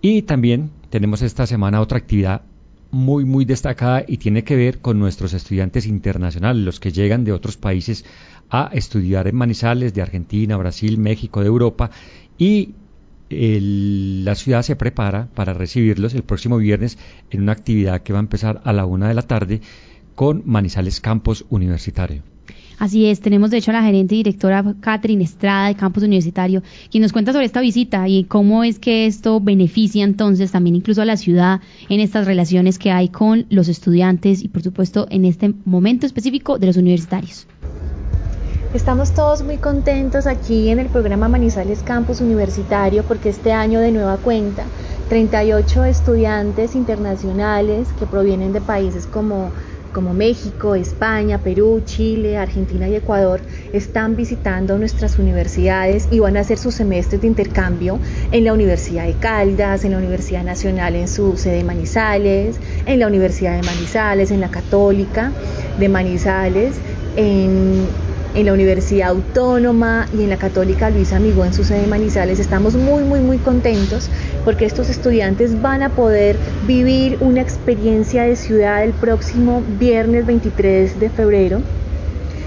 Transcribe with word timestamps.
Y 0.00 0.22
también 0.22 0.70
tenemos 0.90 1.22
esta 1.22 1.46
semana 1.46 1.80
otra 1.80 1.98
actividad 1.98 2.42
muy, 2.90 3.24
muy 3.24 3.44
destacada 3.44 4.04
y 4.06 4.16
tiene 4.18 4.44
que 4.44 4.56
ver 4.56 4.78
con 4.78 4.98
nuestros 4.98 5.34
estudiantes 5.34 5.86
internacionales, 5.86 6.64
los 6.64 6.80
que 6.80 6.92
llegan 6.92 7.24
de 7.24 7.32
otros 7.32 7.56
países 7.56 8.04
a 8.48 8.70
estudiar 8.72 9.28
en 9.28 9.36
Manizales, 9.36 9.92
de 9.94 10.02
Argentina, 10.02 10.56
Brasil, 10.56 10.98
México, 10.98 11.40
de 11.40 11.48
Europa, 11.48 11.90
y 12.38 12.74
la 13.30 14.34
ciudad 14.34 14.62
se 14.62 14.76
prepara 14.76 15.28
para 15.34 15.52
recibirlos 15.52 16.14
el 16.14 16.22
próximo 16.22 16.56
viernes 16.56 16.96
en 17.30 17.42
una 17.42 17.52
actividad 17.52 18.00
que 18.02 18.14
va 18.14 18.20
a 18.20 18.22
empezar 18.22 18.62
a 18.64 18.72
la 18.72 18.86
una 18.86 19.08
de 19.08 19.14
la 19.14 19.22
tarde 19.22 19.60
con 20.14 20.42
Manizales 20.46 21.00
Campus 21.00 21.44
Universitario. 21.50 22.22
Así 22.78 23.06
es, 23.06 23.20
tenemos 23.20 23.50
de 23.50 23.56
hecho 23.56 23.72
a 23.72 23.74
la 23.74 23.82
gerente 23.82 24.14
y 24.14 24.18
directora 24.18 24.64
Catherine 24.80 25.24
Estrada 25.24 25.66
de 25.66 25.74
Campus 25.74 26.04
Universitario, 26.04 26.62
quien 26.90 27.02
nos 27.02 27.12
cuenta 27.12 27.32
sobre 27.32 27.46
esta 27.46 27.60
visita 27.60 28.06
y 28.06 28.24
cómo 28.24 28.62
es 28.62 28.78
que 28.78 29.06
esto 29.06 29.40
beneficia 29.40 30.04
entonces 30.04 30.52
también 30.52 30.76
incluso 30.76 31.02
a 31.02 31.04
la 31.04 31.16
ciudad 31.16 31.60
en 31.88 32.00
estas 32.00 32.26
relaciones 32.26 32.78
que 32.78 32.92
hay 32.92 33.08
con 33.08 33.46
los 33.50 33.68
estudiantes 33.68 34.44
y 34.44 34.48
por 34.48 34.62
supuesto 34.62 35.08
en 35.10 35.24
este 35.24 35.54
momento 35.64 36.06
específico 36.06 36.58
de 36.58 36.68
los 36.68 36.76
universitarios. 36.76 37.48
Estamos 38.74 39.12
todos 39.12 39.42
muy 39.42 39.56
contentos 39.56 40.26
aquí 40.26 40.68
en 40.68 40.78
el 40.78 40.86
programa 40.88 41.26
Manizales 41.26 41.82
Campus 41.82 42.20
Universitario 42.20 43.02
porque 43.02 43.30
este 43.30 43.50
año 43.50 43.80
de 43.80 43.90
nueva 43.90 44.18
cuenta 44.18 44.64
38 45.08 45.84
estudiantes 45.84 46.76
internacionales 46.76 47.88
que 47.98 48.06
provienen 48.06 48.52
de 48.52 48.60
países 48.60 49.06
como 49.06 49.50
como 49.92 50.14
México, 50.14 50.74
España, 50.74 51.38
Perú, 51.38 51.82
Chile, 51.84 52.36
Argentina 52.36 52.88
y 52.88 52.96
Ecuador 52.96 53.40
están 53.72 54.16
visitando 54.16 54.78
nuestras 54.78 55.18
universidades 55.18 56.08
y 56.10 56.20
van 56.20 56.36
a 56.36 56.40
hacer 56.40 56.58
sus 56.58 56.74
semestres 56.74 57.20
de 57.20 57.26
intercambio 57.26 57.98
en 58.32 58.44
la 58.44 58.52
Universidad 58.52 59.06
de 59.06 59.14
Caldas, 59.14 59.84
en 59.84 59.92
la 59.92 59.98
Universidad 59.98 60.44
Nacional 60.44 60.94
en 60.94 61.08
su 61.08 61.36
sede 61.36 61.64
Manizales, 61.64 62.56
en 62.86 62.98
la 62.98 63.06
Universidad 63.06 63.56
de 63.56 63.62
Manizales, 63.62 64.30
en 64.30 64.40
la 64.40 64.50
Católica 64.50 65.32
de 65.78 65.88
Manizales, 65.88 66.74
en 67.16 67.86
en 68.34 68.46
la 68.46 68.52
Universidad 68.52 69.10
Autónoma 69.10 70.06
y 70.12 70.22
en 70.22 70.30
la 70.30 70.36
Católica 70.36 70.90
Luisa 70.90 71.16
Amigo 71.16 71.44
en 71.44 71.52
su 71.52 71.64
sede 71.64 71.82
de 71.82 71.86
Manizales. 71.86 72.38
Estamos 72.38 72.74
muy, 72.74 73.04
muy, 73.04 73.20
muy 73.20 73.38
contentos 73.38 74.10
porque 74.44 74.64
estos 74.64 74.88
estudiantes 74.88 75.60
van 75.60 75.82
a 75.82 75.90
poder 75.90 76.36
vivir 76.66 77.18
una 77.20 77.40
experiencia 77.40 78.24
de 78.24 78.36
ciudad 78.36 78.84
el 78.84 78.92
próximo 78.92 79.62
viernes 79.78 80.26
23 80.26 81.00
de 81.00 81.10
febrero 81.10 81.62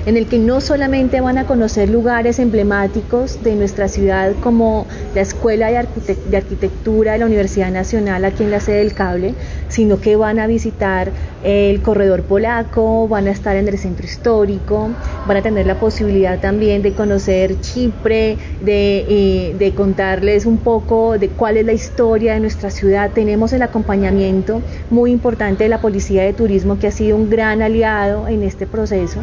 en 0.06 0.18
el 0.18 0.28
que 0.28 0.40
no 0.40 0.62
solamente 0.62 1.22
van 1.22 1.38
a 1.38 1.46
conocer 1.46 1.90
lugares 1.90 2.40
emblemáticos 2.40 3.44
de 3.44 3.56
nuestra 3.56 3.88
ciudad 3.88 4.34
como 4.42 4.88
la 5.14 5.22
Escuela 5.22 5.70
de, 5.70 6.38
Arquitectura 6.38 7.14
de 7.14 7.20
la 7.20 7.26
Universidad 7.26 7.72
Nacional 7.72 8.26
aquí 8.26 8.44
en 8.44 8.52
la 8.52 8.60
sede 8.60 8.78
del 8.78 8.94
cable, 8.94 9.36
sino 9.68 10.02
que 10.02 10.16
van 10.16 10.40
a 10.40 10.48
visitar 10.48 11.12
el 11.44 11.82
corredor 11.82 12.24
polaco, 12.24 13.08
van 13.08 13.28
a 13.28 13.32
estar 13.32 13.56
en 13.56 13.68
el 13.68 13.78
centro 13.78 14.06
histórico, 14.06 14.90
van 15.28 15.38
a 15.38 15.42
tener 15.42 15.66
la 15.66 15.80
posibilidad 15.80 16.40
también 16.40 16.82
de 16.82 16.94
conocer 16.94 17.60
Chipre, 17.62 18.38
de, 18.62 19.06
eh, 19.08 19.56
de 19.58 19.74
contarles 19.74 20.46
un 20.46 20.58
poco 20.58 21.18
de 21.18 21.30
cuál 21.30 21.58
es 21.58 21.66
la 21.66 21.74
historia 21.74 22.34
de 22.34 22.40
nuestra 22.40 22.72
ciudad. 22.72 23.12
Tenemos 23.12 23.54
el 23.54 23.62
acompañamiento 23.62 24.62
muy 24.90 25.12
importante 25.12 25.64
de 25.64 25.70
la 25.70 25.82
Policía 25.82 26.24
de 26.24 26.34
Turismo 26.34 26.80
que 26.80 26.88
ha 26.88 26.92
sido 26.92 27.16
un 27.16 27.30
gran 27.30 27.62
aliado 27.62 28.28
en 28.28 28.44
este 28.44 28.66
proceso. 28.66 29.20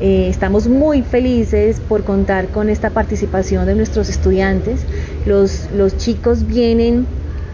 Eh, 0.00 0.26
estamos 0.28 0.66
muy 0.66 1.02
felices 1.02 1.80
por 1.80 2.02
contar 2.02 2.48
con 2.48 2.68
esta 2.68 2.90
participación 2.90 3.66
de 3.66 3.74
nuestros 3.74 4.08
estudiantes. 4.08 4.80
Los, 5.24 5.68
los 5.72 5.96
chicos 5.96 6.46
vienen 6.46 7.06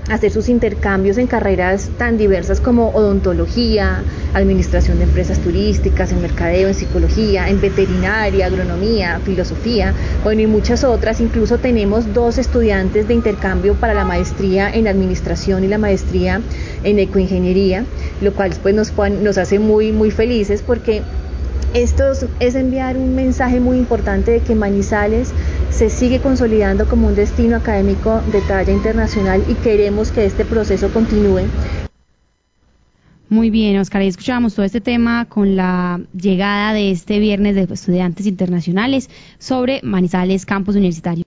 a 0.08 0.14
hacer 0.14 0.32
sus 0.32 0.48
intercambios 0.48 1.18
en 1.18 1.26
carreras 1.26 1.90
tan 1.98 2.16
diversas 2.16 2.60
como 2.60 2.88
odontología, 2.88 4.02
administración 4.32 4.98
de 4.98 5.04
empresas 5.04 5.38
turísticas, 5.38 6.12
en 6.12 6.22
mercadeo, 6.22 6.68
en 6.68 6.74
psicología, 6.74 7.48
en 7.48 7.60
veterinaria, 7.60 8.46
agronomía, 8.46 9.20
filosofía, 9.24 9.92
bueno, 10.24 10.40
y 10.40 10.46
muchas 10.46 10.82
otras. 10.82 11.20
Incluso 11.20 11.58
tenemos 11.58 12.12
dos 12.14 12.38
estudiantes 12.38 13.06
de 13.06 13.14
intercambio 13.14 13.74
para 13.74 13.92
la 13.92 14.04
maestría 14.04 14.70
en 14.70 14.88
administración 14.88 15.62
y 15.62 15.68
la 15.68 15.78
maestría 15.78 16.40
en 16.82 16.98
ecoingeniería, 16.98 17.84
lo 18.22 18.32
cual 18.32 18.52
pues, 18.62 18.74
nos, 18.74 18.92
nos 18.96 19.38
hace 19.38 19.58
muy, 19.58 19.92
muy 19.92 20.10
felices 20.10 20.62
porque 20.66 21.02
esto 21.74 22.04
es 22.40 22.54
enviar 22.54 22.96
un 22.96 23.14
mensaje 23.14 23.60
muy 23.60 23.78
importante 23.78 24.32
de 24.32 24.40
que 24.40 24.54
Manizales 24.54 25.32
se 25.70 25.88
sigue 25.88 26.20
consolidando 26.20 26.88
como 26.88 27.06
un 27.06 27.14
destino 27.14 27.56
académico 27.56 28.20
de 28.32 28.40
talla 28.40 28.72
internacional 28.72 29.42
y 29.48 29.54
queremos 29.54 30.10
que 30.10 30.24
este 30.24 30.44
proceso 30.44 30.88
continúe. 30.92 31.42
Muy 33.28 33.50
bien, 33.50 33.78
Oscar, 33.78 34.02
ahí 34.02 34.08
escuchábamos 34.08 34.56
todo 34.56 34.66
este 34.66 34.80
tema 34.80 35.26
con 35.26 35.54
la 35.54 36.00
llegada 36.12 36.72
de 36.72 36.90
este 36.90 37.20
viernes 37.20 37.54
de 37.54 37.72
estudiantes 37.72 38.26
internacionales 38.26 39.08
sobre 39.38 39.80
Manizales 39.84 40.44
Campus 40.44 40.74
Universitario. 40.74 41.18